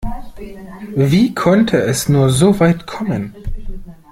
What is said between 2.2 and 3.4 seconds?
so weit kommen?